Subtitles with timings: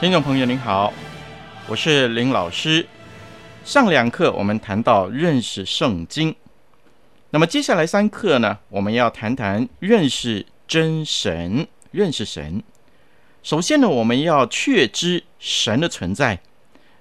[0.00, 0.94] 听众朋友您好，
[1.68, 2.86] 我是林老师。
[3.66, 6.34] 上两课我们谈到认识圣经，
[7.28, 12.62] 那么接下来三课呢，我们要谈谈认识真神，认识神。
[13.42, 16.40] 首先呢，我们要确知神的存在，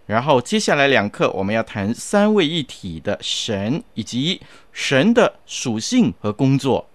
[0.05, 4.41] 然后接下来两课我们要谈三位一体的神以及
[4.73, 6.89] 神的属性和工作。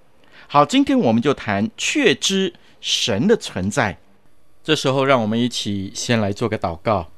[0.48, 3.97] 好，今天我们就谈确知神的存在。
[4.64, 7.10] 这时候，让我们一起先来做个祷告。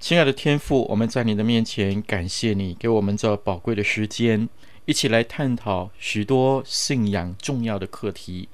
[0.00, 4.48] 亲爱的天父，我们在你的面前感谢你给我们这宝贵的时间，
[4.86, 8.48] 一起来探讨许多信仰重要的课题。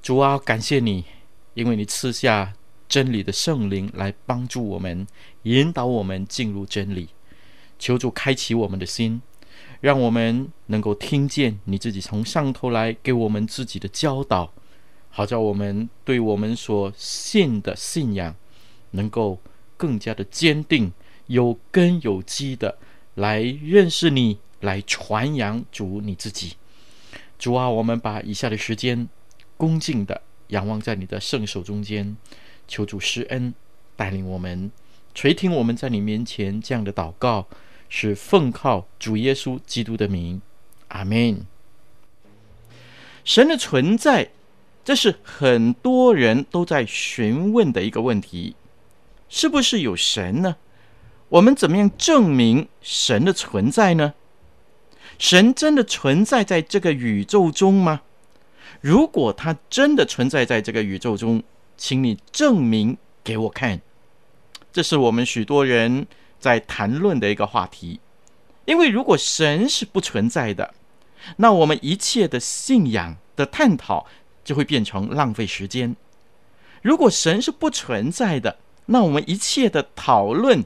[0.00, 1.06] 主啊，感谢你，
[1.54, 2.54] 因为你赐下
[2.88, 5.04] 真理的圣灵来帮助我们，
[5.42, 7.08] 引导我们进入真理。
[7.80, 9.20] 求主开启我们的心，
[9.80, 14.52] 让我们能够听见你自己从上头来给我们自己的教导。
[15.18, 18.36] 好叫我们对我们所信的信仰，
[18.92, 19.40] 能够
[19.76, 20.92] 更加的坚定、
[21.26, 22.78] 有根有基的
[23.16, 26.54] 来认识你，来传扬主你自己。
[27.36, 29.08] 主啊，我们把以下的时间
[29.56, 32.16] 恭敬的仰望在你的圣手中间，
[32.68, 33.52] 求主施恩
[33.96, 34.70] 带领我们
[35.16, 37.48] 垂听我们在你面前这样的祷告，
[37.88, 40.40] 是奉靠主耶稣基督的名，
[40.86, 41.44] 阿门。
[43.24, 44.30] 神的存在。
[44.88, 48.56] 这是很多人都在询问的一个问题：
[49.28, 50.56] 是不是有神呢？
[51.28, 54.14] 我们怎么样证明神的存在呢？
[55.18, 58.00] 神真的存在在这个宇宙中吗？
[58.80, 61.42] 如果他真的存在在这个宇宙中，
[61.76, 63.82] 请你证明给我看。
[64.72, 66.06] 这是我们许多人
[66.40, 68.00] 在谈论的一个话题。
[68.64, 70.72] 因为如果神是不存在的，
[71.36, 74.06] 那我们一切的信仰的探讨。
[74.48, 75.94] 就会变成浪费时间。
[76.80, 80.64] 如果神是不存在的，那我们一切的讨论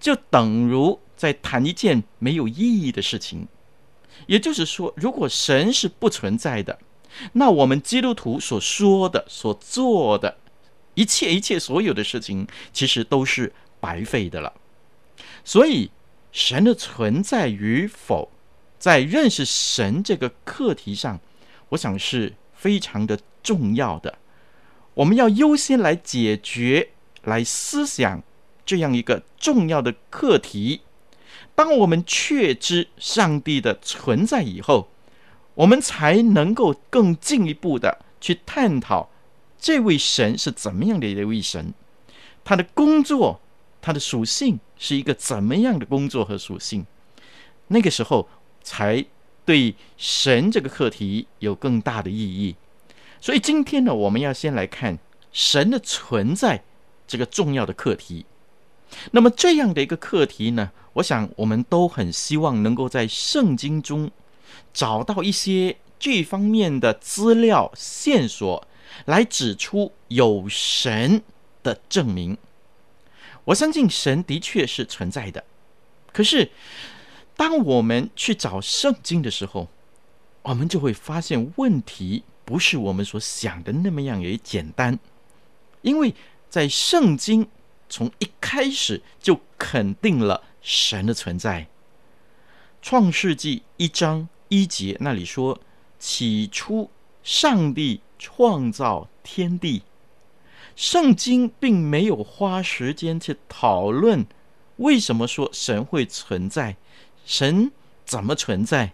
[0.00, 3.46] 就等如在谈一件没有意义的事情。
[4.26, 6.78] 也就是说，如果神是不存在的，
[7.34, 10.38] 那我们基督徒所说的、所做的
[10.94, 14.54] 一切、一切所有的事情，其实都是白费的了。
[15.44, 15.90] 所以，
[16.30, 18.30] 神的存在与否，
[18.78, 21.20] 在认识神这个课题上，
[21.68, 22.32] 我想是。
[22.62, 24.18] 非常的重要的，
[24.94, 26.90] 我们要优先来解决、
[27.24, 28.22] 来思想
[28.64, 30.82] 这样一个重要的课题。
[31.56, 34.90] 当我们确知上帝的存在以后，
[35.54, 39.10] 我们才能够更进一步的去探讨
[39.58, 41.74] 这位神是怎么样的一位神，
[42.44, 43.40] 他的工作、
[43.80, 46.86] 他的属性是一个怎么样的工作和属性。
[47.66, 48.28] 那个时候
[48.62, 49.04] 才。
[49.44, 52.54] 对神这个课题有更大的意义，
[53.22, 54.98] 所以今天呢，我们要先来看
[55.30, 56.64] 神的存在
[57.06, 58.26] 这个重要的课题。
[59.12, 64.10] 那么这样的一个课题呢，我想我们都很希望能够在圣经中
[64.74, 68.66] 找到一些这方面的资料线索，
[69.04, 71.22] 来指出有神
[71.62, 72.36] 的证明。
[73.44, 75.44] 我相信神的确是存在的，
[76.12, 76.50] 可是。
[77.34, 79.68] 当我们去找圣经的时候，
[80.42, 82.22] 我们就会发现问题
[82.52, 84.98] 不是我们所想的那么样也简单，
[85.80, 86.14] 因为
[86.50, 87.48] 在圣经
[87.88, 91.66] 从一开始就肯定了神的存在。
[92.82, 95.58] 创世纪一章一节那里说
[95.98, 96.90] ：“起初，
[97.22, 99.84] 上帝创造天地。”
[100.76, 104.26] 圣经并没有花时间去讨论
[104.76, 106.76] 为什么说神会存在。
[107.24, 107.72] 神
[108.04, 108.92] 怎么存在？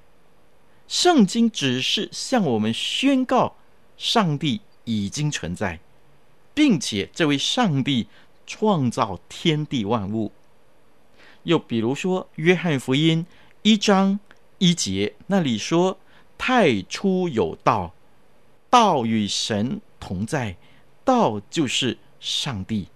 [0.89, 3.55] 圣经只是向我们宣告，
[3.99, 5.79] 上帝已经存在，
[6.55, 8.09] 并且这位上帝
[8.47, 10.33] 创造天地万物。
[11.43, 13.25] 又比如说，《约翰福音》
[13.63, 14.19] 一章
[14.57, 15.99] 一节那里说
[16.39, 17.93] ：“太初有道，
[18.71, 20.57] 道与神同在，
[21.05, 22.89] 道就是上帝。”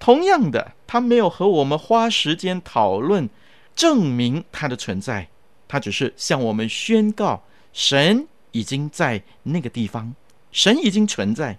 [0.00, 3.28] 同样的，他没有和我们花时间讨论
[3.76, 5.28] 证明他的存在，
[5.70, 10.16] 他只是向我们宣告：神已经在那个地方，
[10.50, 11.58] 神已经存在。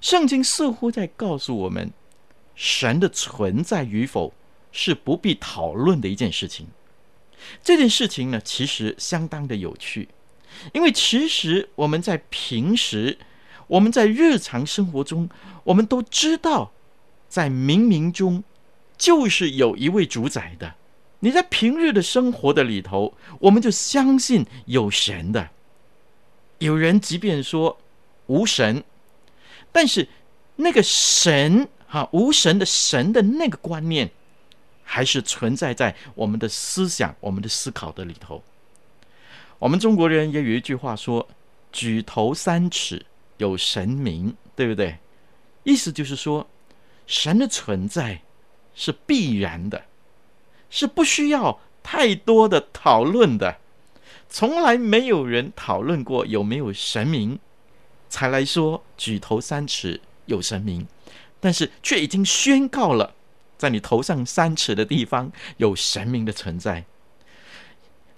[0.00, 1.92] 圣经似乎在告诉我们。
[2.56, 4.32] 神的存在与否
[4.72, 6.66] 是不必讨论的一件事情。
[7.62, 10.08] 这件事情呢，其实相当的有趣，
[10.72, 13.18] 因为其实我们在平时，
[13.68, 15.28] 我们在日常生活中，
[15.64, 16.72] 我们都知道，
[17.28, 18.42] 在冥冥中
[18.96, 20.74] 就是有一位主宰的。
[21.26, 25.50] 你在平日的生活的里头，我们就相信有神的。
[26.58, 27.76] 有人即便说
[28.26, 28.84] 无神，
[29.72, 30.06] 但是
[30.54, 31.68] 那个神。
[31.88, 34.08] 哈，无神的神的那个观念，
[34.84, 38.42] 还是存在在我们的思想、我们的思考的里头。
[39.58, 41.28] 我们中国人也有一句话说
[41.72, 43.04] ：“举头三尺
[43.38, 44.96] 有神明”，对不对？
[45.64, 46.48] 意思就是说，
[47.08, 48.20] 神的存在
[48.74, 49.84] 是必然的，
[50.70, 53.58] 是不需要太多的讨论的。
[54.28, 57.38] 从来没有人讨论过有没有神明，
[58.08, 60.86] 才来说“举头三尺有神明”。
[61.38, 63.14] 但是却已经宣告了，
[63.56, 66.84] 在你头上三尺的地方有神明的存在。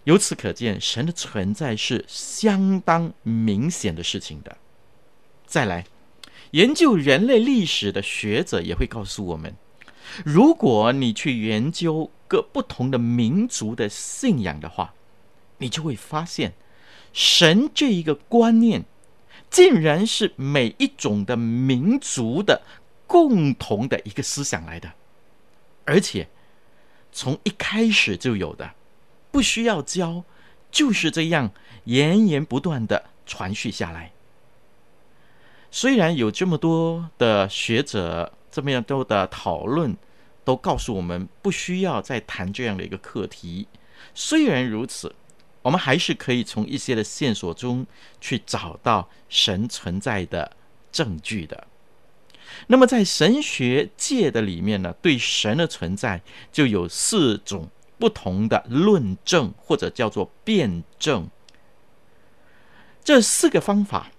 [0.04, 4.56] 由此可见，神的存在是相当明显的事情的。
[5.44, 5.84] 再来，
[6.52, 9.54] 研究人类历史的学者也会告诉我们，
[10.24, 14.94] 如果你去研究各不同的民族的信仰的话，
[15.56, 16.52] 你就会发现，
[17.12, 18.84] 神这一个观念，
[19.50, 22.62] 竟然是每一种的民族的。
[23.10, 24.92] 共同的一个思想来的，
[25.86, 26.28] 而且
[27.10, 28.74] 从一开始就有的，
[29.30, 30.24] 不需要教，
[30.70, 31.50] 就是这样
[31.84, 34.12] 源源不断的传续下来。
[35.70, 39.96] 虽然有这么多的学者这么样多的讨论，
[40.48, 43.68] 都告诉我们不需要再谈这样的一个课题。
[44.14, 45.14] 虽然如此，
[45.60, 47.86] 我们还是可以从一些的线索中
[48.18, 50.56] 去找到神存在的
[50.90, 51.66] 证据的。
[52.68, 57.68] 那么，在神学界的里面呢，对神的存在就有四种
[57.98, 61.28] 不同的论证，或者叫做辩证。
[63.04, 64.10] 这四个方法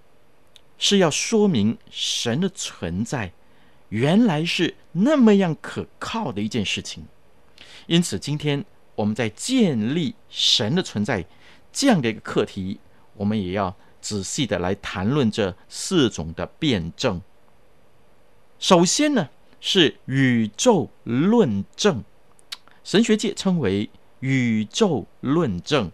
[0.77, 3.33] 是要说明神的存在
[3.89, 7.05] 原来是那么样可靠的一件事情。
[7.87, 8.63] 因此，今天
[8.95, 11.25] 我们在建立神的存在
[11.71, 12.79] 这样的一个课题，
[13.15, 17.21] 我们也要仔细的来谈论这四种的辩证。
[18.59, 22.03] 首先呢，是宇宙论证，
[22.83, 23.89] 神学界称为
[24.19, 25.91] 宇宙论证。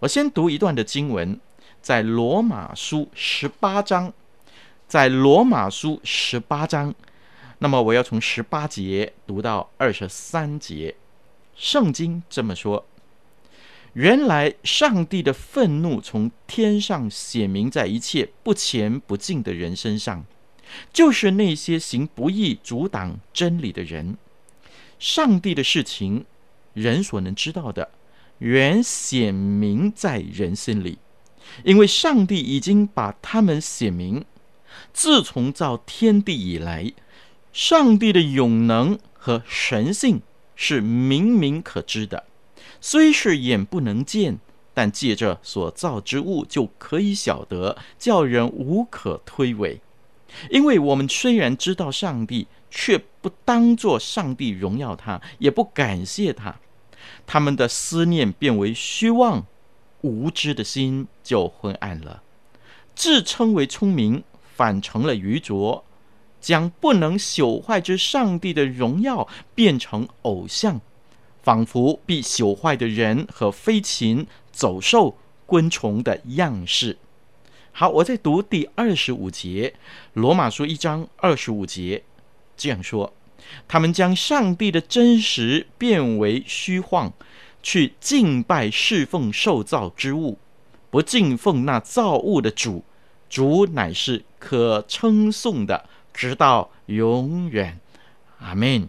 [0.00, 1.38] 我先读一段的经文，
[1.80, 4.12] 在罗马书十八章，
[4.86, 6.94] 在罗马书十八章，
[7.58, 10.94] 那么我要从十八节读到二十三节。
[11.56, 12.86] 圣经这么说：
[13.94, 20.24] 原来上帝的愤怒从天上显明在一切不虔不敬的人身上。
[20.92, 24.16] 就是那些行不义、阻挡真理的人。
[24.98, 26.24] 上帝的事情，
[26.72, 27.90] 人所能知道的，
[28.38, 30.98] 原显明在人心里，
[31.64, 34.24] 因为上帝已经把他们显明。
[34.92, 36.92] 自从造天地以来，
[37.52, 40.22] 上帝的永能和神性
[40.56, 42.24] 是明明可知的，
[42.80, 44.38] 虽是眼不能见，
[44.72, 49.78] 但借着所造之物就可以晓得，叫人无可推诿。
[50.50, 56.56] 因为我们虽然知道上帝，却不当作上帝荣耀他，也不感谢他，
[57.24, 59.46] 他们的思念变为虚妄，
[60.00, 62.22] 无知的心就昏暗了。
[62.96, 65.84] 自称为聪明，反成了愚拙，
[66.40, 70.80] 将不能朽坏之上帝的荣耀变成偶像，
[71.42, 76.98] 仿佛必朽坏的人和飞禽走兽、昆虫的样式。
[77.72, 79.74] 好，我再读第二十五节，
[80.12, 82.04] 《罗马书》一章二十五节
[82.56, 83.12] 这样说：
[83.66, 87.12] 他们将上帝的真实变为虚幻，
[87.60, 90.38] 去敬拜侍奉受造之物，
[90.90, 92.84] 不敬奉那造物的主。
[93.28, 97.80] 主乃是可称颂的，直到永远。
[98.40, 98.88] 阿门。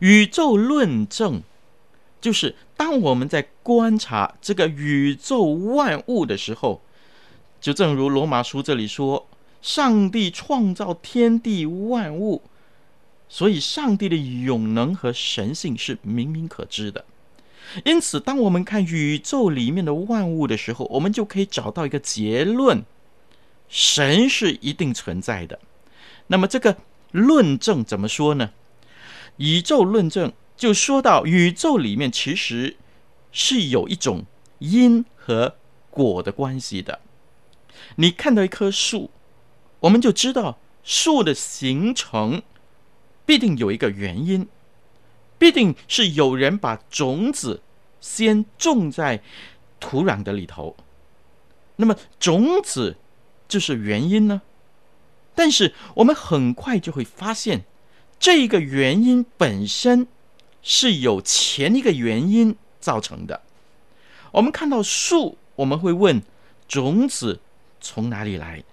[0.00, 1.42] 宇宙论证。
[2.20, 6.82] 就是当我们在观察这个宇宙万物的时候，
[7.60, 9.28] 就正如罗马书这里说，
[9.62, 12.42] 上帝创造天地万物，
[13.28, 17.04] 所以上帝的永能和神性是明明可知的。
[17.84, 22.82] 因此，当我们看宇宙里面的万物的时候，我们就可以找到一个结论：
[23.68, 25.58] 神是一定存在的。
[26.28, 26.76] 那么，这个
[27.12, 28.50] 论证怎么说呢？
[29.36, 32.76] 宇宙论证就说到，宇宙里面其实
[33.30, 34.24] 是有一种
[34.58, 35.56] 因和
[35.90, 37.00] 果的关系的。
[37.96, 39.10] 你看到一棵树，
[39.80, 42.42] 我们就知道树的形成
[43.24, 44.48] 必定有一个原因，
[45.38, 47.62] 必定是有人把种子
[48.00, 49.22] 先种在
[49.78, 50.76] 土壤的里头，
[51.76, 52.96] 那么种子
[53.48, 54.42] 就是原因呢？
[55.34, 57.64] 但是我们很快就会发现，
[58.20, 60.06] 这一个原因本身
[60.62, 63.42] 是有前一个原因造成的。
[64.32, 66.22] 我们看到树，我们会问
[66.68, 67.40] 种子。
[67.80, 68.64] 从哪里来？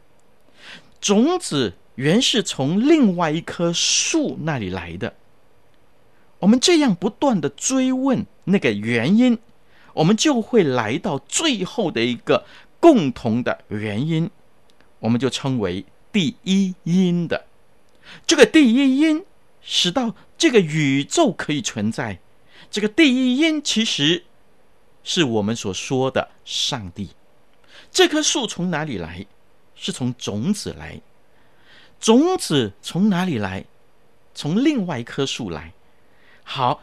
[1.00, 5.14] 种子原是从另外一棵树那里来的。
[6.40, 9.38] 我们这样不断的追问那个原因，
[9.94, 12.46] 我们就会来到最后的一个
[12.80, 14.32] 共同的原因，
[15.00, 17.46] 我们就称为第一因的。
[18.26, 19.26] 这个第一因
[19.62, 22.20] 使到这个宇宙可以存在。
[22.70, 24.26] 这个第一因其实
[25.04, 27.10] 是我们所说的上帝。
[27.92, 29.26] 这棵树从哪里来？
[29.76, 31.02] 是从种子来。
[32.00, 33.66] 种子从哪里来？
[34.34, 35.74] 从另外一棵树来。
[36.44, 36.82] 好，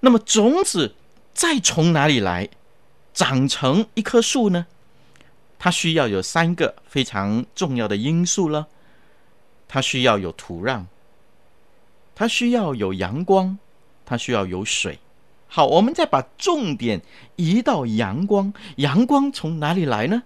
[0.00, 0.94] 那么种子
[1.32, 2.48] 再从哪里来？
[3.12, 4.66] 长成一棵树呢？
[5.58, 8.68] 它需要有三个非常重要的因素了。
[9.66, 10.84] 它需要有土壤，
[12.14, 13.58] 它需要有阳光，
[14.04, 14.98] 它需要有水。
[15.48, 17.02] 好，我们再把重点
[17.36, 18.52] 移到阳光。
[18.76, 20.24] 阳光从哪里来呢？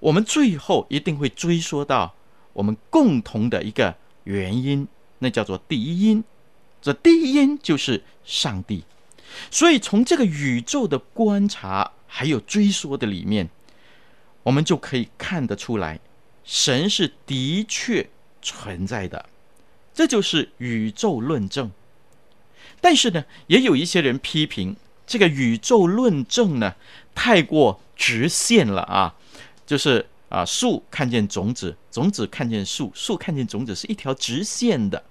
[0.00, 2.14] 我们最后一定会追溯到
[2.54, 3.94] 我们共同的一个
[4.24, 4.88] 原因，
[5.20, 6.24] 那叫做第一因。
[6.80, 8.84] 这第一因就是上帝。
[9.50, 13.48] 所以从这个宇宙的观察还有追溯的里面，
[14.42, 16.00] 我们就可以看得出来，
[16.44, 18.08] 神是的确
[18.40, 19.28] 存在的。
[19.94, 21.70] 这就是宇宙论证。
[22.80, 26.74] 但是呢，也有一些人批评这个宇宙论证呢，
[27.14, 29.14] 太过直线了啊。
[29.64, 35.04] 就是啊，树看见种子，种子看见树，树看见种子，是一条直线的。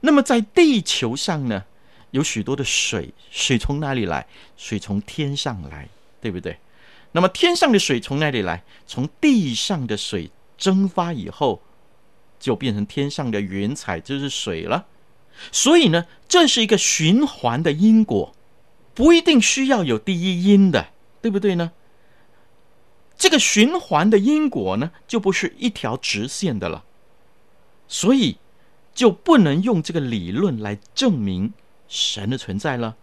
[0.00, 1.64] 那么在地球上呢，
[2.12, 4.26] 有许多的水，水从哪里来？
[4.56, 5.88] 水从天上来，
[6.20, 6.56] 对不对？
[7.12, 8.62] 那么天上的水从哪里来？
[8.86, 11.62] 从地上的水蒸发以后，
[12.38, 14.86] 就变成天上的云彩，就是水了。
[15.50, 18.34] 所以呢，这是一个循环的因果，
[18.94, 20.88] 不一定需要有第一因的，
[21.20, 21.72] 对不对呢？
[23.16, 26.84] 这个循环的因果呢，就不是一条直线的了，
[27.88, 28.38] 所以
[28.94, 31.52] 就不能用这个理论来证明
[31.88, 32.96] 神的存在了。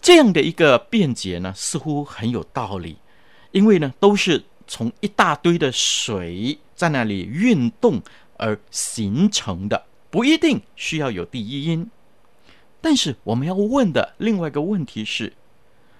[0.00, 2.98] 这样的一个辩解呢，似乎很有道理，
[3.52, 8.02] 因为呢，都是从一大堆的水在那里运动
[8.36, 11.90] 而形成的，不一定需要有第一因。
[12.80, 15.32] 但是我们要问的另外一个问题是：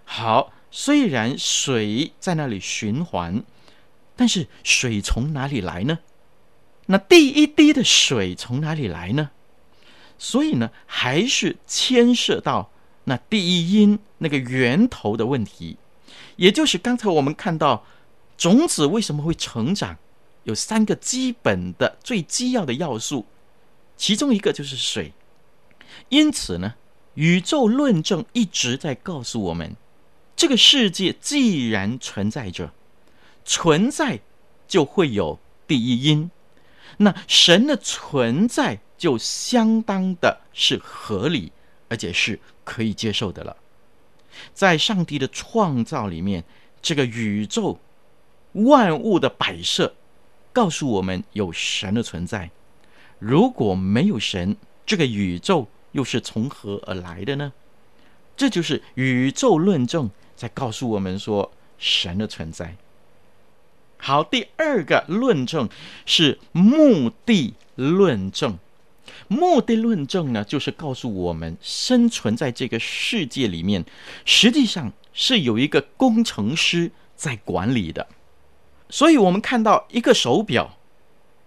[0.05, 0.53] 好。
[0.73, 3.43] 虽然水在那里循环，
[4.15, 5.99] 但是水从哪里来呢？
[6.87, 9.31] 那第一滴的水从哪里来呢？
[10.17, 12.71] 所以呢，还是牵涉到
[13.04, 15.76] 那第一因那个源头的问题，
[16.37, 17.85] 也就是刚才我们看到
[18.37, 19.97] 种子为什么会成长，
[20.45, 23.26] 有三个基本的最基要的要素，
[23.97, 25.12] 其中一个就是水。
[26.09, 26.75] 因此呢，
[27.14, 29.76] 宇宙论证一直在告诉我们。
[30.37, 32.73] 这个世界既然存在着，
[33.45, 34.21] 存在
[34.66, 36.30] 就会有第一因，
[36.97, 41.52] 那神的存在就相当的是合理，
[41.90, 43.54] 而且是可以接受的了。
[44.54, 46.44] 在上帝的创造里面，
[46.80, 47.78] 这个宇宙
[48.52, 49.94] 万物的摆设
[50.54, 52.50] 告诉我们有神的存在。
[53.18, 54.56] 如果没有神，
[54.87, 57.52] 这个宇宙又是从何而来的呢？
[58.35, 60.09] 这就是宇宙论证。
[60.35, 62.75] 在告诉我们说神的存在。
[63.99, 65.68] 好，第二个论证
[66.06, 68.59] 是目的论证。
[69.28, 73.85] 目的论证呢，就是告诉我们生存在这个世界里面，
[74.25, 78.07] 实际上是有一个工程师在管理的。
[78.88, 80.78] 所以，我们看到一个手表，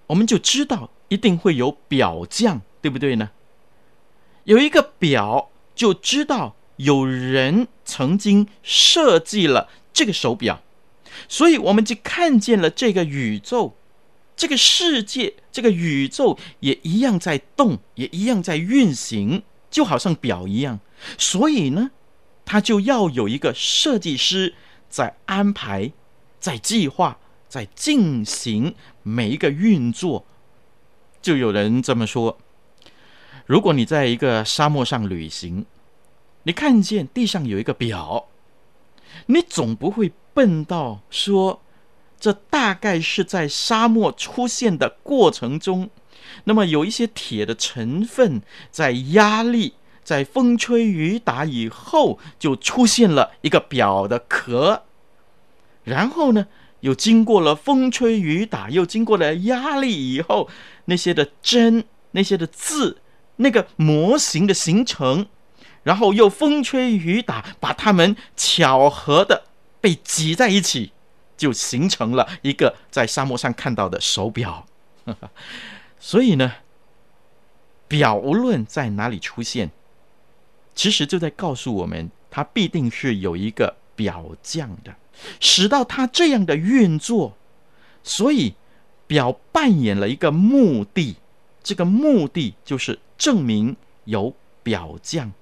[0.08, 3.32] 我们就知道一定会有表匠，对不对呢？
[4.44, 6.56] 有一个表，就知道。
[6.78, 10.64] 有人曾经设计了这个手表，
[11.30, 13.78] 所以我们就看见了这个宇宙，
[14.36, 20.80] 这个世界，这个宇宙也一样在动，也一样在运行，就好像表一样。
[21.18, 21.92] 所以呢，
[22.46, 24.56] 它就要有一个设计师
[24.90, 25.92] 在安排，
[26.40, 30.26] 在计划，在进行每一个运作。
[31.22, 32.38] 就有人这么说：
[33.46, 35.66] 如果你在一个沙漠上旅行，
[36.44, 38.28] 你看见地上有一个表，
[39.28, 41.62] 你总不会笨到说，
[42.24, 45.90] 这大概是在沙漠出现的过程中，
[46.46, 49.74] 那么有一些铁的成分在压力，
[50.06, 54.84] 在风吹雨打以后，就出现了一个表的壳，
[55.84, 56.48] 然后呢，
[56.80, 60.48] 又经过了风吹雨打，又经过了压力以后，
[60.86, 63.02] 那些的针，那些的字，
[63.36, 65.28] 那个模型的形成，
[65.84, 69.44] 然后又风吹雨打，把它们巧合的
[69.82, 70.93] 被挤在一起，
[71.44, 74.66] 就形成了一个在沙漠上看到的手表。
[76.00, 76.54] 所以呢，
[77.90, 79.72] 表无论在哪里出现，
[80.74, 84.96] 其实就在告诉我们，它必定是有一个表匠的。
[85.42, 87.38] 使到它这样的运作，
[88.04, 88.56] 所以
[89.06, 91.18] 表扮演了一个目的，
[91.62, 94.34] 这个目的就是证明有
[94.64, 95.34] 表匠。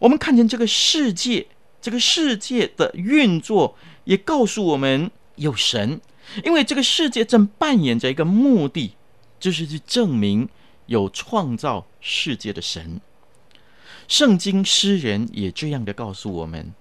[0.00, 1.46] 我们看见这个世界，
[1.80, 6.00] 这个世界的运作也告诉我们有神，
[6.44, 8.94] 因为这个世界正扮演着一个目的，
[9.38, 10.48] 就是去证明
[10.86, 13.00] 有创造世界的神。
[14.08, 16.72] 圣经诗人也这样的告诉我们。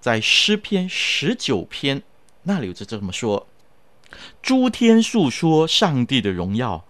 [0.00, 2.02] 在诗篇十九篇
[2.44, 3.48] 那里就这么说
[4.40, 6.84] ：“诸天述说上帝的荣耀，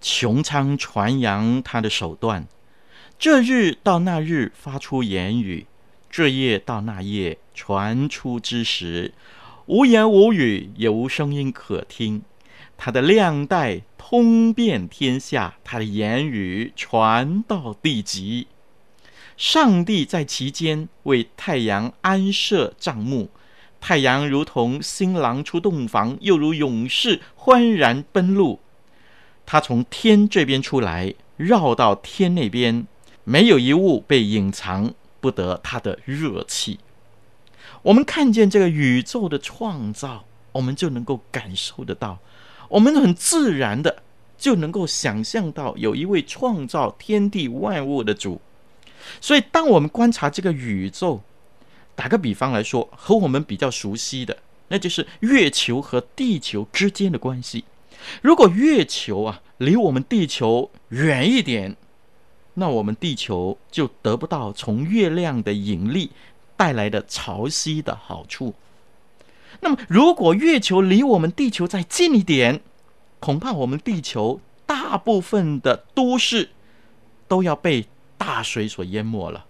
[0.00, 2.46] 穹苍传扬他的手段。
[3.18, 5.66] 这日到那日发出言语，
[6.16, 9.12] 这夜到那夜传出之时。
[9.66, 12.22] 无言无语，也无声音可听。
[12.76, 18.46] 他的量带通遍天下，他的言语传到地极。”
[19.36, 23.28] 上帝在其间为太阳安设帐幕，
[23.80, 28.60] 太阳如同新郎出洞房，又如勇士欢然奔路。
[29.44, 32.86] 他从天这边出来，绕到天那边，
[33.24, 34.94] 没有一物被隐藏
[35.24, 36.78] 不得他的热气。
[37.80, 42.18] 我们看见这个宇宙的创造，我们就能够感受得到，
[42.68, 44.02] 我们很自然的
[44.36, 48.42] 就能够想象到有一位创造天地万物的主。
[49.18, 51.22] 所以，当我们观察这个宇宙，
[51.94, 54.36] 打个比方来说，和我们比较熟悉的，
[54.68, 57.64] 那就是月球和地球之间的关系。
[58.20, 61.74] 如果月球啊离我们地球远一点，
[62.54, 66.10] 那我们地球就得不到从月亮的引力
[66.56, 68.54] 带来的潮汐的好处。
[69.60, 72.60] 那么，如果月球离我们地球再近一点，
[73.20, 76.50] 恐怕我们地球大部分的都市
[77.28, 77.86] 都要被。
[78.16, 79.44] 大水所淹没了，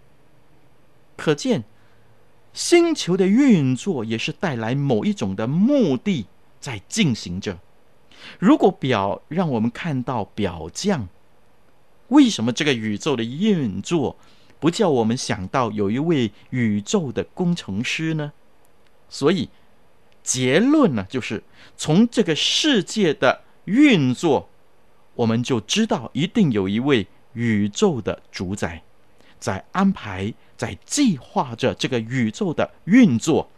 [1.17, 1.63] 可见
[2.53, 6.27] 星球的运作也是带来某一种的目的
[6.59, 7.59] 在进行着。
[8.41, 11.09] 如果表让我们看到表匠，
[12.09, 14.17] 为什么这个宇宙的运作
[14.61, 18.33] 不叫我们想到有一位宇宙的工程师呢？
[19.09, 19.49] 所以
[20.23, 21.43] 结论呢，就是
[21.77, 24.49] 从这个世界的运作，
[25.15, 27.07] 我们就知道一定有一位。
[27.37, 28.81] 宇宙的主宰
[29.41, 33.51] 在安排，在计划着这个宇宙的运作，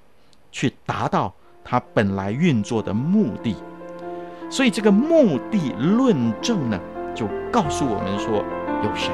[0.51, 3.55] 去达到它本来运作的目的。
[4.51, 6.81] 所以，这个目的论证呢，
[7.17, 8.45] 就告诉我们说，
[8.85, 9.11] 有神。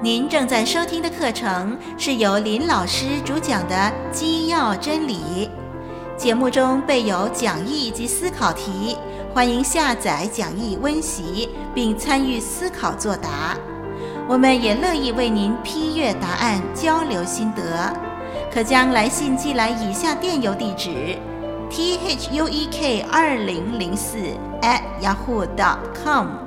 [0.00, 3.74] 您正在收听的课程是由林老师主讲的
[4.12, 5.50] 《基要真理》，
[6.16, 8.96] 节目中备有讲义及思考题，
[9.32, 13.56] 欢迎下载讲义温习并参与思考作答。
[14.26, 17.92] 我们也乐意为您批阅答案，交流心得。
[18.52, 21.18] 可将来信寄来以下电邮地址
[21.70, 24.16] thu ek 二零零四
[24.62, 25.46] at yahoo
[25.92, 26.43] com。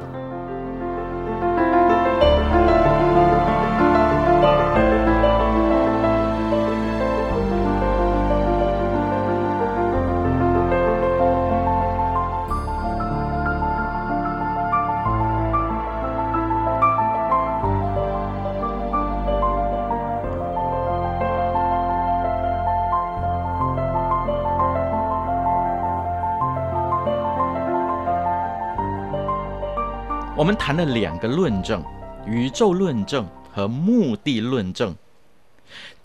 [30.38, 31.84] 我们谈了两个论证：
[32.28, 34.96] 宇宙论证和目的论证。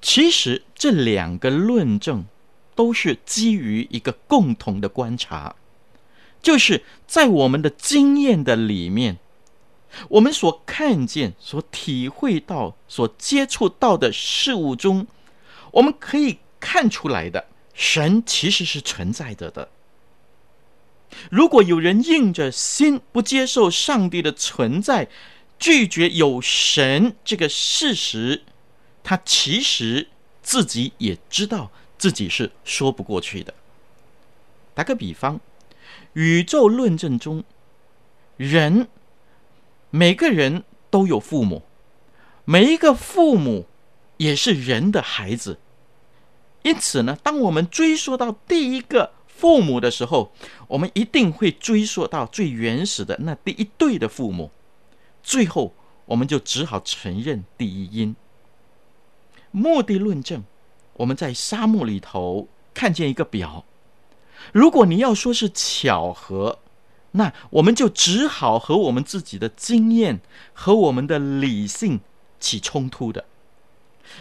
[0.01, 2.25] 其实这两个论证
[2.75, 5.55] 都是基于一个共同的观察，
[6.41, 9.19] 就是在我们的经验的里面，
[10.09, 15.07] 我们所看见、所体会到、所接触到的事物中，
[15.73, 19.69] 我们可以看出来的，神其实是存在着的。
[21.31, 25.09] 如果有人硬着心不接受上帝的存在，
[25.59, 28.43] 拒绝有神这个事实，
[29.05, 30.09] 他其实
[30.43, 33.55] 自己也知道自己是说不过去的。
[34.75, 35.41] 打个比方，
[36.15, 37.45] 宇宙论证中，
[38.37, 38.89] 人
[39.91, 41.63] 每个人都有父母，
[42.45, 43.67] 每一个父母
[44.17, 45.59] 也是人的孩子。
[46.63, 49.13] 因此呢，当我们追溯到第一个。
[49.43, 50.33] 父母的时候，
[50.69, 54.53] 我们一定会追溯到最原始的那第一对的父母，
[55.21, 55.75] 最后
[56.05, 58.15] 我们就只好承认第一因。
[59.51, 60.45] 目的论证，
[60.93, 63.65] 我们在沙漠里头看见一个表，
[64.53, 66.61] 如果你要说是巧合，
[67.11, 70.21] 那我们就只好和我们自己的经验
[70.53, 71.99] 和我们的理性
[72.39, 73.25] 起冲突的。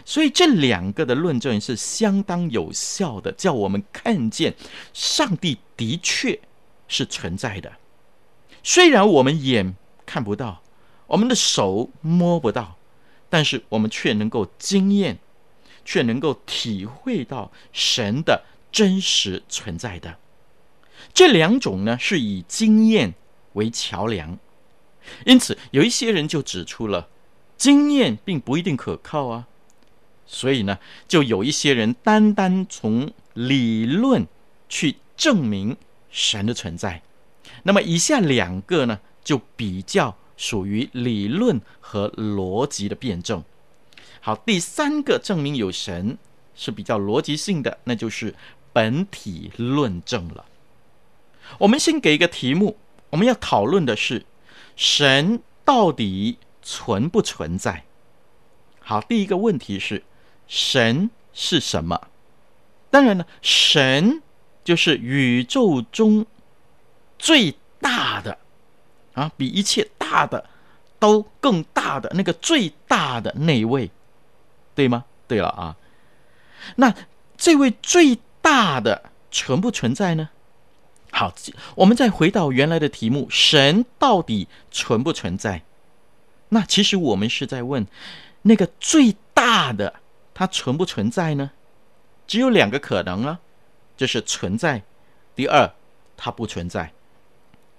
[0.06, 4.56] 所以这两个的论证是相当有效的，叫我们看见
[4.94, 6.40] 上帝的确
[6.88, 7.74] 是存在的。
[8.64, 10.62] 虽然我们眼看不到，
[11.08, 12.78] 我们的手摸不到，
[13.30, 15.20] 但是我们却能够经验，
[15.84, 20.18] 却能够体会到神的真实存在的。
[21.14, 23.14] 这两种呢，是以经验
[23.54, 24.38] 为桥梁，
[25.26, 27.10] 因此有一些人就指出了，
[27.58, 29.48] 经验并不一定可靠啊。
[30.34, 34.26] 所以呢，就有一些人单单从理论
[34.70, 35.76] 去证明
[36.10, 37.02] 神的存在。
[37.64, 43.44] 那么以下两个呢，就比较属于理论和逻辑的辩证。
[44.22, 46.18] 好，第三个证明有神
[46.56, 48.34] 是比较逻辑性的，那就是
[48.72, 50.46] 本体论证了。
[51.60, 52.78] 我们先给一个题目，
[53.10, 54.26] 我们要讨论的是
[54.78, 57.84] 神到底存不存在？
[58.80, 60.04] 好，第一个问题是。
[60.52, 62.10] 神是什么？
[62.90, 64.22] 当然了，神
[64.66, 66.26] 就是宇宙中
[67.18, 68.38] 最大的
[69.14, 70.50] 啊，比一切大的
[71.00, 73.90] 都更大的那个最大的那一位，
[74.76, 75.06] 对吗？
[75.26, 75.78] 对了啊，
[76.76, 76.94] 那
[77.38, 80.32] 这位最大的存不存在呢？
[81.14, 81.34] 好，
[81.76, 85.64] 我们再回到原来的题目：神到底存不存在？
[86.50, 87.88] 那其实我们是在问
[88.42, 90.01] 那个最大的。
[90.34, 91.52] 它存不存在呢？
[92.26, 93.40] 只有两个可能啊，
[93.98, 94.84] 就是存在。
[95.36, 95.74] 第二，
[96.16, 96.94] 它不存在。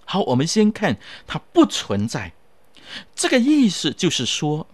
[0.04, 2.32] 好，我们先看它不存在。
[3.14, 4.66] 这个意思就是说，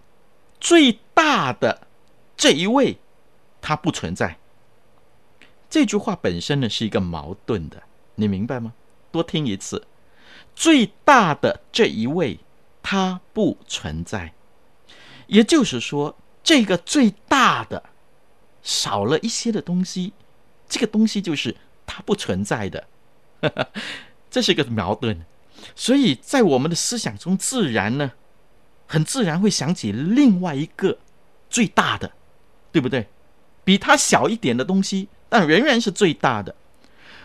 [0.59, 1.87] 最大的
[2.35, 2.97] 这一位，
[3.61, 4.37] 它不存在。
[5.69, 7.81] 这句话本身呢是一个矛盾的，
[8.15, 8.73] 你明白吗？
[9.11, 9.87] 多听一次，
[10.53, 12.39] 最大的这一位，
[12.83, 14.33] 它不存在。
[15.27, 16.17] 也就是说。
[16.49, 17.83] 这个最大的
[18.63, 20.13] 少了一些的东西，
[20.67, 22.87] 这个东西就是它不存在的，
[24.31, 25.23] 这是一个矛盾。
[25.75, 28.13] 所以在我们的思想中，自然呢，
[28.87, 30.97] 很自然会想起另外一个
[31.51, 32.13] 最大的，
[32.71, 33.05] 对不对？
[33.63, 36.55] 比它小一点的东西，但仍然是最大的。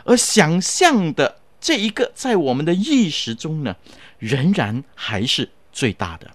[0.04, 3.74] 而想象的这一个，在我们的意识中呢，
[4.18, 6.30] 仍然还是最大的。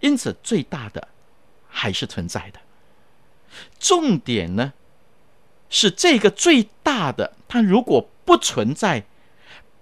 [0.00, 1.08] 因此，最大的。
[1.70, 2.60] 还是存在的。
[3.78, 4.72] 重点呢，
[5.68, 9.04] 是这个最大的，它如果不存在，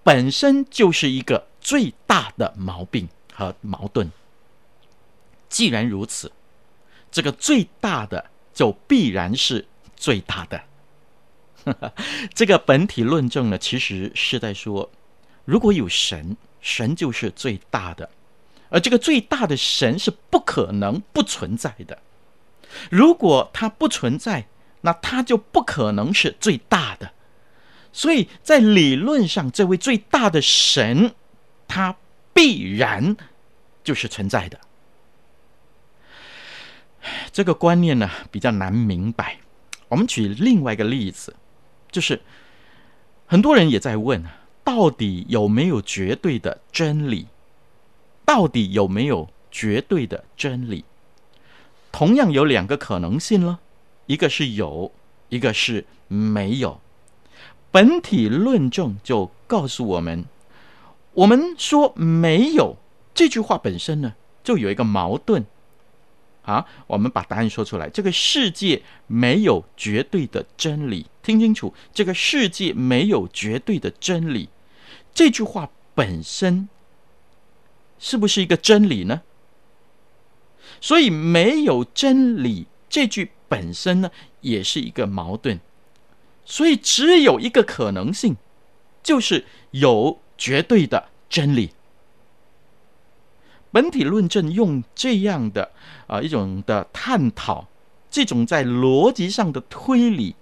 [0.03, 4.11] 本身就是一个最大的毛病和矛盾。
[5.49, 6.33] 既然如此，
[7.11, 10.63] 这个最大的就必然是最大的。
[12.33, 14.91] 这个本体论证呢，其实是在说，
[15.45, 18.09] 如果有神，神就是最大的。
[18.71, 21.99] 而这个最大的神是不可能不存在的。
[22.91, 24.47] 如果它不存在，
[24.83, 27.13] 那它就不可能是最大的。
[27.93, 31.15] 所以在理论上，这位最大的神，
[31.67, 31.97] 他
[32.33, 33.17] 必然
[33.83, 34.61] 就是存在的。
[37.33, 39.39] 这个观念呢，比较难明白。
[39.89, 41.35] 我们举另外一个例子，
[41.91, 42.21] 就是
[43.27, 44.23] 很多人也在问：
[44.63, 47.27] 到底有没有绝对的真理？
[48.29, 50.85] 到底有没有绝对的真理？
[51.91, 53.61] 同样有两个可能性了，
[54.05, 54.93] 一个是有，
[55.31, 56.79] 一个是没有。
[57.71, 60.27] 本体论证就告诉我们，
[61.15, 62.77] 我们说没有
[63.15, 64.13] 这句话本身呢，
[64.45, 65.47] 就有一个矛盾。
[66.43, 67.89] 好，我们把答案说出来。
[67.89, 74.51] 这个世界没有绝对的真理，听清楚，这个世界没有绝对的真理。
[75.15, 76.69] 这句话本身
[77.99, 79.23] 是不是一个真理呢？
[80.81, 85.59] 所以没有真理，这句本身呢，也是一个矛盾。
[86.45, 88.37] 所以只有一个可能性，
[89.03, 91.71] 就是有绝对的真理。
[93.71, 95.73] 本体论证用这样的
[96.07, 97.69] 啊、一种的探讨，
[98.11, 100.37] 这种在逻辑上的推理，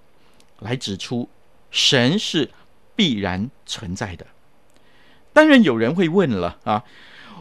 [0.60, 1.28] 来指出
[1.70, 2.50] 神是
[2.94, 4.26] 必然存在的。
[5.32, 6.84] 当然有人会问了啊，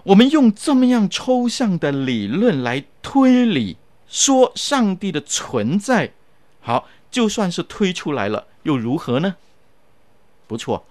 [0.05, 6.13] 我们用这么样抽象的理论来推理，说上帝的存在，
[6.61, 9.35] 好，就算是推出来了，又如何呢？
[10.47, 10.85] 不错，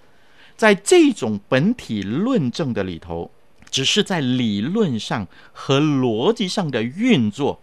[0.57, 3.31] 在这种本体论证的里头。
[3.71, 7.59] 只是在理论上和逻辑上的运作，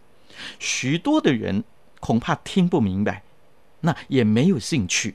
[0.58, 1.64] 许多的人
[2.00, 3.22] 恐怕听不明白，
[3.80, 5.14] 那也没有兴趣。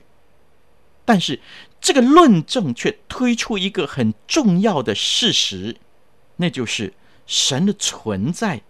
[1.04, 1.38] 但是
[1.80, 5.76] 这个论证却推出一个很重要的事实，
[6.38, 6.94] 那就是
[7.26, 8.62] 神的存在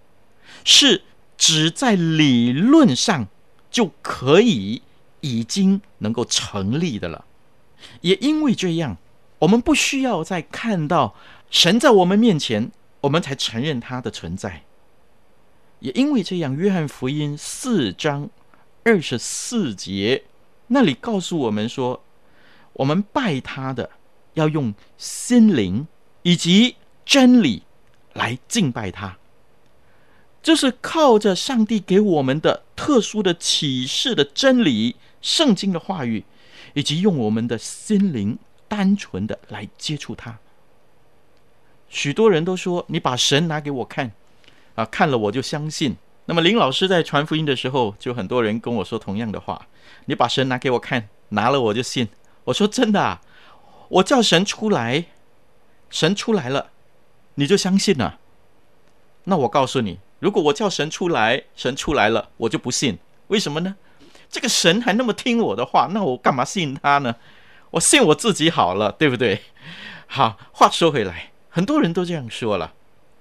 [0.64, 1.02] 是
[1.38, 3.28] 只在理论上
[3.70, 4.82] 就可以
[5.20, 7.24] 已经能够成立的了。
[8.00, 8.98] 也因为这样，
[9.38, 11.14] 我们不需要再看到。
[11.50, 14.64] 神在我们面前，我们才承认他的存在。
[15.80, 18.28] 也因为这样，《约翰福音》四章
[18.84, 20.24] 二十四节
[20.66, 22.04] 那里告诉我们说，
[22.74, 23.88] 我们拜他的
[24.34, 25.86] 要用心灵
[26.22, 26.76] 以及
[27.08, 27.62] 真理
[28.12, 29.16] 来敬拜他。
[30.42, 36.22] 这是靠着上帝给我们的特殊的启示的真理、圣经的话语，
[36.74, 40.38] 以及用我们的心灵单纯的来接触他。
[41.88, 44.12] 许多人都说：“你把神拿给我看，
[44.74, 49.66] 啊，看了我就相信。”那么林老师在传福音的时候，就很多人跟我说同样的话
[50.04, 52.06] ：“你把神拿给我看，拿了我就信。”
[52.44, 53.22] 我说：“真的啊，
[53.88, 55.06] 我叫神出来，
[55.88, 56.70] 神出来了，
[57.38, 58.18] 你就相信了。”
[59.24, 62.98] 那我告诉你，如果我叫神出来，神出来了，我就不信。
[63.28, 63.76] 为什么呢？
[64.28, 67.14] 这个神还那么听我的话，那我干嘛信他呢？
[67.70, 69.42] 我信我自己好了，对不对？
[70.06, 71.32] 好，话说回来。
[71.48, 72.74] 很多人都这样说了，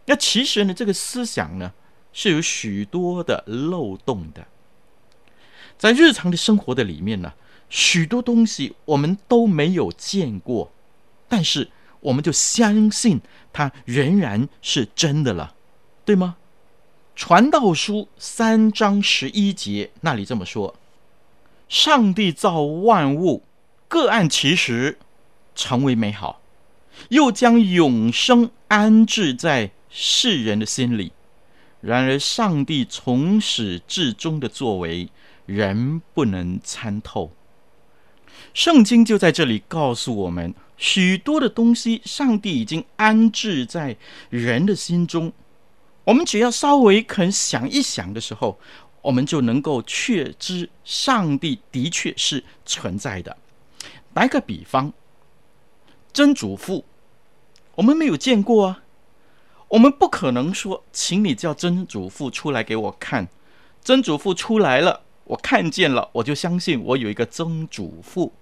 [0.05, 1.73] 那其实呢，这个思想呢
[2.11, 4.47] 是有许多的漏洞的。
[5.77, 7.33] 在日常的生活的里面呢，
[7.69, 10.71] 许多东西我们都没有见过，
[11.27, 15.55] 但是我们就相信它仍然是真的了，
[16.05, 16.37] 对吗？
[17.15, 20.75] 传道书三章十一节那里这么说：
[21.67, 23.43] 上帝造万物，
[23.87, 24.99] 各按其时，
[25.55, 26.41] 成为美好。
[27.09, 31.11] 又将永生安置在世人的心里。
[31.81, 35.09] 然而，上帝从始至终的作为，
[35.45, 37.31] 人不能参透。
[38.53, 43.97] 圣经就在这里告诉我们，许多的东西，上帝已经安置在
[44.29, 45.33] 人的心中。
[46.05, 48.59] 我们只要稍微肯想一想的时候，
[49.01, 53.35] 我们就能够确知上帝的确是存在的。
[54.13, 54.93] 打个比方。
[56.13, 56.85] 曾祖父，
[57.75, 58.83] 我们没有见过啊，
[59.67, 63.27] 我们不可能说，请你叫曾祖父出来给我看。
[63.83, 68.33] 曾祖父出来了，我看见了，我就相信我有一个曾祖父。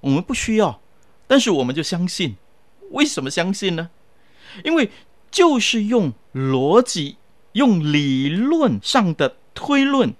[0.00, 0.80] 我们不需要，
[1.28, 2.34] 但是我们就相信。
[2.90, 3.90] 为什么相信呢？
[4.64, 4.90] 因为
[5.30, 7.18] 就是用逻辑、
[7.52, 10.14] 用理论上的推论，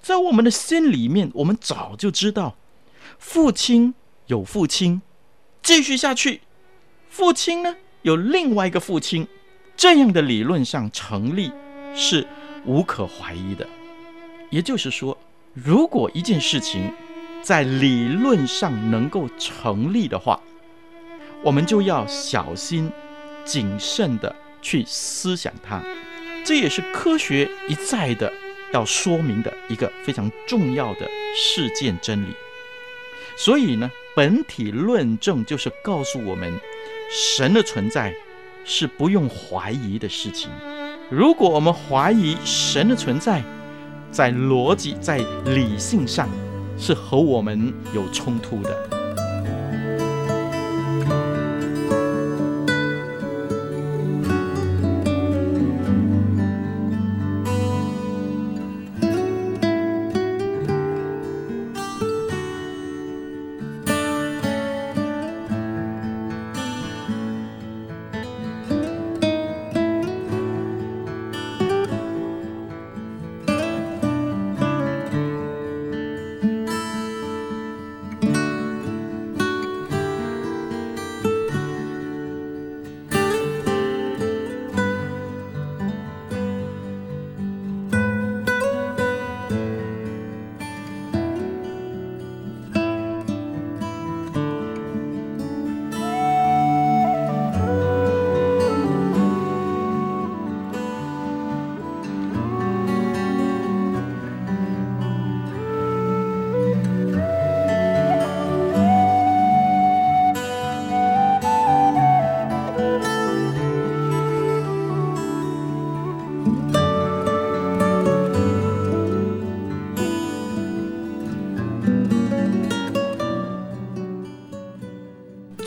[0.00, 2.56] 在我们的心里面，我们早就知道，
[3.18, 3.94] 父亲
[4.26, 5.02] 有父亲。
[5.62, 6.42] 继续下去，
[7.08, 9.26] 父亲呢，有另外一个父亲，
[9.76, 11.50] 这样的理论上成立
[11.94, 12.26] 是
[12.66, 13.66] 无可怀疑的。
[14.50, 15.16] 也就是说，
[15.54, 16.92] 如果一件事情
[17.42, 20.40] 在理论上能够成立的话，
[21.42, 22.90] 我们就要小心
[23.44, 25.82] 谨慎的去思想它。
[26.44, 28.32] 这也是科学一再的
[28.72, 32.34] 要说明的一个非常重要的事件真理。
[33.36, 36.52] 所以呢，本体论证就是告诉我们，
[37.10, 38.14] 神的存在
[38.64, 40.50] 是不用怀疑的事情。
[41.10, 43.42] 如果我们怀疑神的存在，
[44.10, 46.28] 在逻辑、在理性上
[46.84, 48.91] 是和我们有冲突的。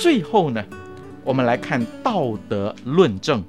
[0.05, 0.63] 最后呢，
[1.23, 3.43] 我们来看道德论证。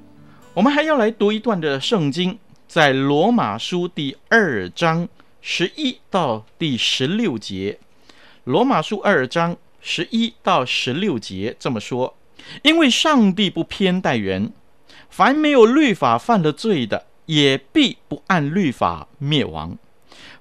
[0.55, 5.07] 我们还要来读一段的圣经，在罗马书第二章
[5.39, 7.77] 十一到第十六节。
[8.45, 12.17] 罗马书二章十一到十六节这么说：
[12.63, 14.51] 因为上帝不偏待人，
[15.11, 19.77] 凡没有律法犯了罪的，也必不按律法灭亡；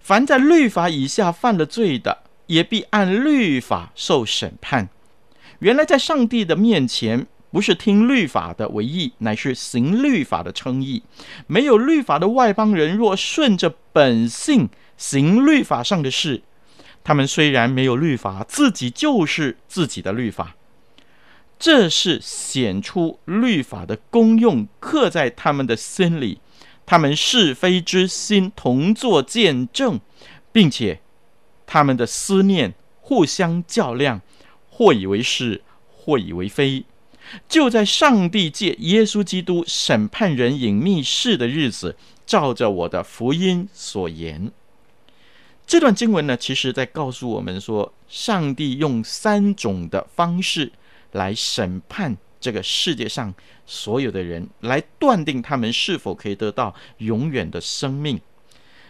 [0.00, 4.88] 凡在律法以下犯了罪的，也必按律法受审判。
[5.60, 11.02] 原来在上帝的面前，不是听律法的为义，乃是行律法的称义。
[11.46, 16.42] 没有律法的外邦人，若顺着本性行律法上的事，
[17.02, 20.54] 他们虽然没有律法，自己就是自己的律法。
[21.58, 26.40] 这是显出律法的功用，刻在他们的心里。
[26.84, 29.98] 他们是非之心同作见证，
[30.52, 31.00] 并且
[31.66, 34.20] 他们的思念互相较量，
[34.76, 36.84] 或以为是，或以为非。
[37.48, 44.52] 就在上帝借耶稣基督审判人隐秘事的日子，照着我的福音所言，
[45.66, 50.70] 这段经文呢，其实在告诉我们说，上帝用三种的方式
[51.12, 53.32] 来审判这个世界上
[53.64, 58.20] 所有的人，来断定他们是否可以得到永远的生命。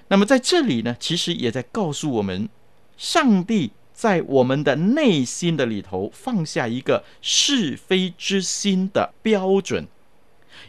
[0.09, 2.49] 那么在这里呢，其实也在告诉我们，
[2.97, 3.71] 上帝。
[3.97, 9.89] 在我们的内心的里头放下一个是非之心的标准，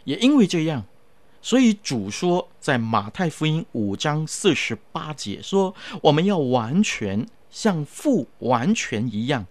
[0.06, 0.86] 也因为这样，
[1.42, 9.46] 所以主说在马太福音五章四十八节说，我们要完全像父完全一样。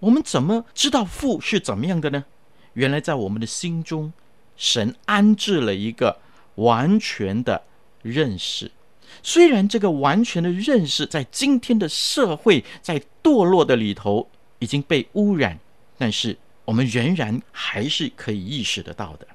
[0.00, 2.24] 我们怎么知道父是怎么样的呢？
[2.72, 4.12] 原来在我们的心中，
[4.56, 6.18] 神安置了一个
[6.56, 7.62] 完全的
[8.02, 8.72] 认识。
[9.22, 15.58] 虽然这个完全的认识在今天的社会，在堕落的里头已经被污染，
[15.98, 19.26] 但是我们仍然还是可以意识得到的。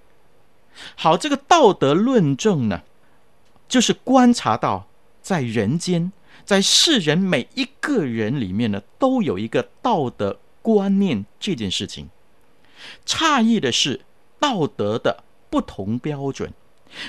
[0.96, 2.84] 好，这个道德论证呢，
[3.68, 4.88] 就是观察到
[5.22, 6.12] 在人间，
[6.46, 12.10] 在世人每一个人里面呢，都有一个道德观念这件事情。
[13.06, 14.02] 诧异的是，
[14.40, 16.54] 道德的不同标准，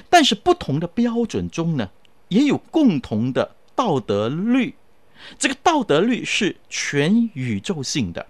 [0.09, 1.90] 但是不同的标准中呢，
[2.29, 4.75] 也有共同的道德律，
[5.38, 8.27] 这个道德律是全宇宙性的，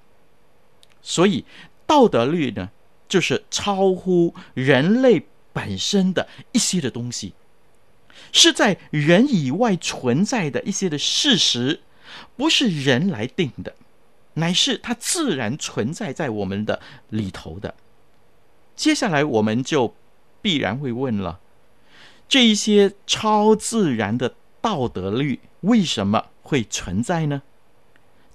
[1.03, 1.45] 所以
[1.87, 2.71] 道德律呢，
[3.09, 7.35] 就是超乎人类本身的一些的东西，
[8.33, 11.81] 是在人以外存在的一些的事实，
[12.37, 13.75] 不是人来定的，
[14.35, 17.75] 乃是它自然存在在我们的里头的。
[18.77, 19.95] 接下来我们就
[20.41, 21.41] 必然会问了。
[22.29, 27.43] 这一些超自然的道德律为什么会存在呢？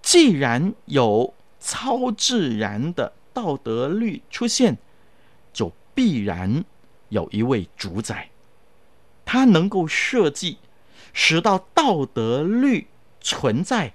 [0.01, 4.77] 既然有超自然的道德律出现，
[5.53, 6.65] 就必然
[7.09, 8.29] 有一位主宰，
[9.23, 10.57] 他能够设计，
[11.13, 12.87] 使到道德律
[13.21, 13.93] 存在。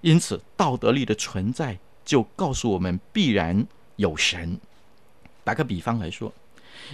[0.00, 4.60] 因此，道德律的存在就告诉我们，必然有神。
[5.44, 6.32] 打个比方来说，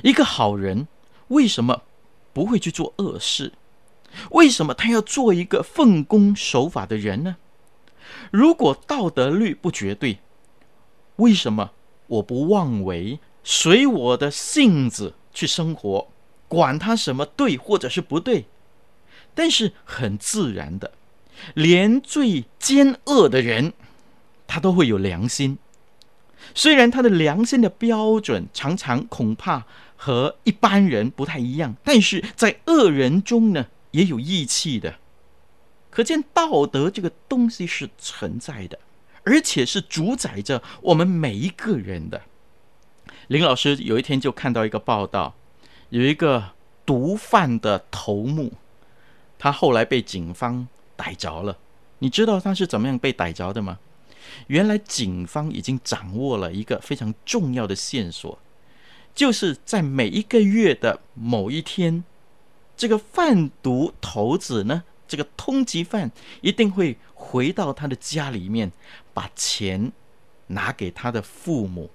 [0.03, 0.87] 一个好人
[1.29, 1.83] 为什么
[2.35, 3.53] 不会去做恶事，
[4.33, 7.37] 为什么他要做一个奉公守法的人呢？
[8.33, 10.19] 如果道德律不绝对，
[11.17, 11.71] 为什么
[12.09, 16.09] 我不妄为，随我的性子去生活，
[16.49, 18.47] 管他什么对或者是不对？
[19.35, 20.93] 但是很自然的，
[21.55, 23.73] 连最奸恶的人，
[24.49, 25.59] 他都会有良心，
[26.53, 29.67] 虽然他的良心的标准常常恐怕。
[30.05, 34.97] 和一般人不太一样，但是在恶人中呢，也有义气的。
[35.89, 38.79] 可见道德这个东西是存在的，
[39.23, 42.21] 而且是主宰着我们每一个人的。
[43.29, 45.37] 林老师有一天就看到一个报道，
[45.89, 46.51] 有一个
[46.85, 48.53] 毒贩的头目，
[49.39, 51.57] 他后来被警方逮着了。
[52.01, 53.79] 你知道他是怎么样被逮着的吗？
[54.49, 58.39] 原来警方已经掌握了一个非常重要的线索。
[59.15, 62.03] 就是在每一个月的某一天，
[62.77, 66.11] 这个贩毒头子呢，这个通缉犯
[66.41, 68.73] 一定会回到他的家里面，
[69.13, 69.93] 把钱
[70.49, 71.91] 拿给他的父母。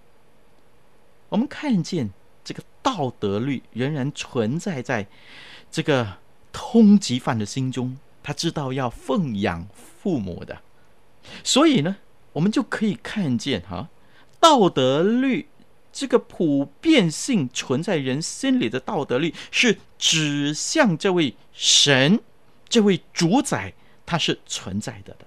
[1.28, 2.12] 我们看见
[2.44, 5.06] 这个道德律仍然存在在
[5.70, 6.20] 这个
[6.54, 10.62] 通缉犯的心中，他知道要奉养父母的，
[11.44, 11.98] 所以呢，
[12.32, 13.90] 我们就可以看见哈、
[14.40, 15.50] 道德律。
[15.92, 22.22] 这个普遍性存在人心里的道德律，是指向这位神，
[22.68, 23.74] 这位主宰，
[24.06, 25.26] 他是存在的的，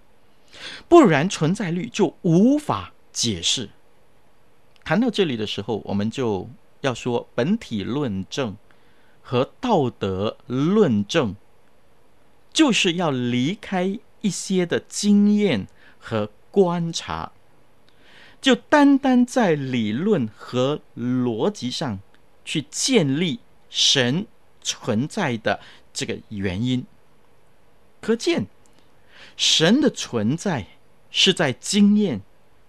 [0.88, 3.70] 不然存在律就无法解释，
[4.84, 6.48] 谈到这里的时候，我们就
[6.80, 8.56] 要说本体论证
[9.20, 11.36] 和道德论证，
[12.52, 15.66] 就是要离开一些的经验
[15.98, 17.32] 和观察，
[18.42, 22.00] 就单单在理论和逻辑上
[22.44, 23.38] 去建立
[23.70, 24.26] 神
[24.60, 25.60] 存在的
[25.94, 26.84] 这个原因。
[28.00, 28.46] 可见，
[29.36, 30.66] 神的存在
[31.10, 32.20] 是在经验，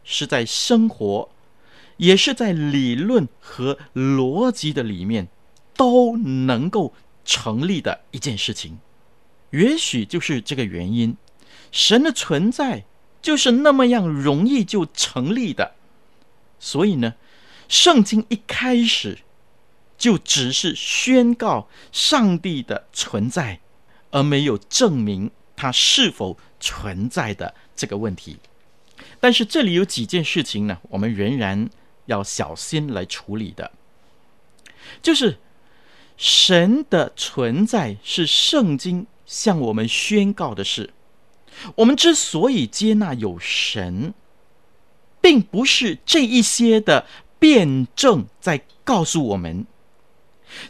[0.04, 1.30] 是在生活，
[1.98, 5.28] 也是在理论和逻辑的里面
[5.76, 6.94] 都能够
[7.26, 8.78] 成立的一件事情。
[9.50, 11.18] 也许就是这个原因，
[11.72, 12.86] 神的存在
[13.24, 15.72] 就是那么样容易就成立的。
[16.60, 17.16] 所以呢，
[17.68, 19.18] 圣经一开始
[19.98, 23.62] 就只是宣告上帝的存在。
[24.16, 28.38] 而没有证明它是否存在的这个问题，
[29.20, 31.68] 但是这里有几件事情呢，我们仍然
[32.06, 33.72] 要小心来处理的，
[35.02, 35.40] 就是
[36.16, 40.94] 神的存在是圣经向我们宣告的事。
[41.76, 44.14] 我们之所以接纳有神，
[45.22, 47.06] 并不是这一些的
[47.40, 49.66] 辩证在告诉我们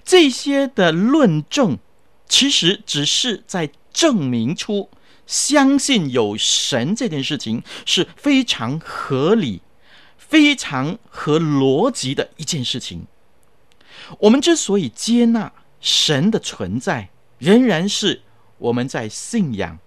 [0.04, 1.78] 这些的论证。
[2.26, 4.90] 其实只是在证明出
[5.28, 9.62] 相信有神这件事情是非常合理、
[10.18, 13.06] 非常合逻辑的一件事情。
[14.22, 18.24] 我们之所以接纳神的存在，仍然是
[18.58, 19.78] 我们在信仰、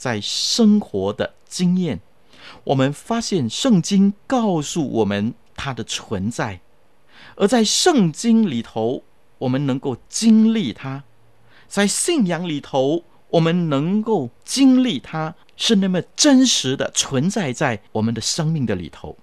[0.00, 2.00] 在生活的经验。
[2.64, 6.62] 我们发现圣经告诉我们它的存在，
[7.36, 9.04] 而在圣经里头，
[9.36, 11.04] 我们能够经历它。
[11.68, 19.18] 在信仰里头，我们能够经历它，是那么真实的存在在我们的生命的里头，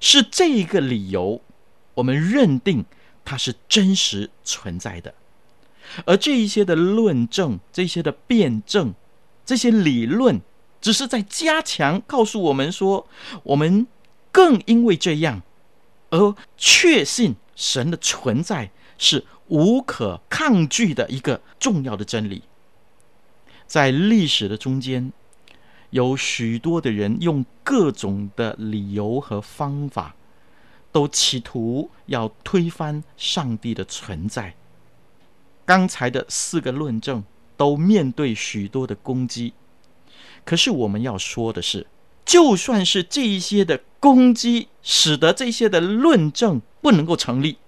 [0.00, 1.42] 是这一个理由，
[1.92, 2.86] 我们认定
[3.22, 5.12] 它是真实存在的。
[6.06, 8.94] 而这一些的论证、这些的辩证、
[9.46, 10.42] 这些理论，
[10.82, 13.08] 只是在加强告诉我们说，
[13.44, 13.86] 我们
[14.30, 15.40] 更因为这样
[16.10, 19.24] 而确信神的存在是。
[19.48, 22.42] 无可抗拒的一个重要的真理，
[23.64, 25.12] 在历史的中间，
[25.90, 30.16] 有许多的人用各种的理由和方法，
[30.90, 34.56] 都企图要推翻上帝的存在。
[35.64, 37.22] 刚才的四个论证
[37.56, 39.52] 都面对许多的攻击，
[40.44, 41.86] 可是我们要说的是，
[42.24, 47.58] 就算是这一些的攻击，使得这些的论证不能够成立。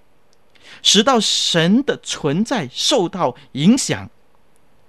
[0.83, 4.11] 使到神的存在受到影响，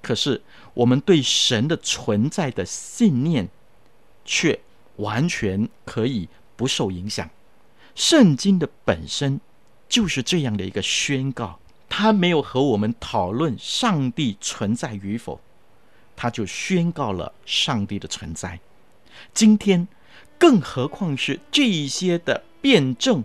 [0.02, 0.44] 可是
[0.76, 3.50] 我们对神的存在的信念
[4.24, 4.60] 却
[4.98, 7.28] 完全可以不受影响。
[7.96, 9.42] 圣经的本身
[9.88, 11.60] 就是这样的一个宣告，
[11.90, 15.42] 他没有和我们讨论上帝存在与否，
[16.16, 18.60] 他就宣告了上帝的存在。
[19.34, 19.88] 今天，
[20.38, 23.24] 更何况是这一些的辩证。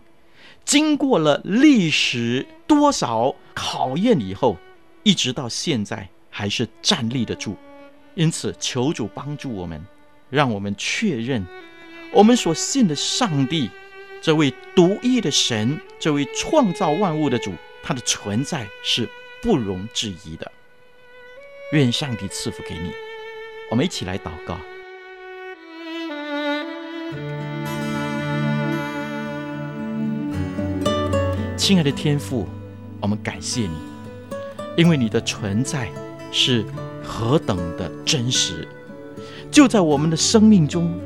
[0.64, 4.56] 经过了历史多少考验以后，
[5.02, 7.54] 一直到现在还是站立得住。
[8.14, 9.84] 因此，求主帮助我们，
[10.30, 11.44] 让我们确认
[12.12, 13.68] 我们所信的上帝，
[14.22, 17.52] 这位独一的神，这位创造万物的主，
[17.86, 19.06] 他的存在是
[19.42, 20.50] 不容置疑的。
[21.72, 22.90] 愿上帝赐福给你。
[23.70, 24.56] 我们一起来祷告。
[31.58, 32.48] 亲爱的天父，
[33.02, 33.76] 我们感谢你，
[34.78, 35.90] 因为你的存在
[36.32, 36.64] 是
[37.02, 38.66] 何等的真实。
[39.50, 40.98] 就在我们的生命中，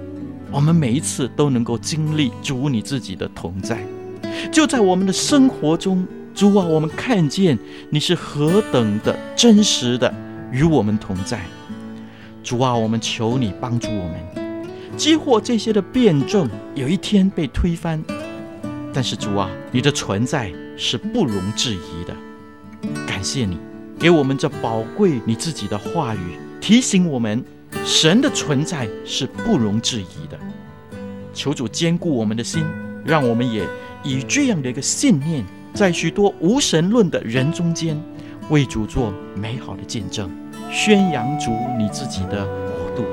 [0.52, 3.84] 我们每一次都能够经历主你自己的同在。
[4.52, 6.06] 就在我们的生活中，
[6.38, 7.58] 主啊，我们看见
[7.90, 10.14] 你是何等的真实的
[10.52, 11.44] 与我们同在。
[12.44, 14.64] 主啊，我们求你帮助我们，
[14.96, 18.00] 激活这些的辩证有一天被推翻。
[18.94, 22.14] 但是主啊，你的存在是不容置疑的。
[23.04, 23.58] 感谢你
[23.98, 27.44] 给我们这宝贵你自己的话语，提醒我们
[27.84, 30.38] 神的存在是不容置疑的。
[31.34, 32.62] 求主坚固我们的心，
[33.04, 33.66] 让我们也
[34.04, 35.44] 以这样的一个信念，
[35.74, 37.96] 在许多无神论的人中间，
[38.50, 40.30] 为主做美好的见证，
[40.70, 43.04] 宣扬主你自己的国度。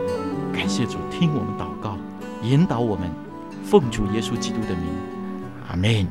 [0.51, 1.97] 感谢主听我们祷告，
[2.41, 3.09] 引导我们，
[3.63, 4.89] 奉主耶稣基督的名。
[5.67, 6.07] 阿门。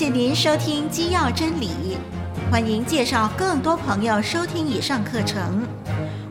[0.00, 1.68] 谢您收听《基要真理》，
[2.50, 5.62] 欢迎介绍更多朋友收听以上课程。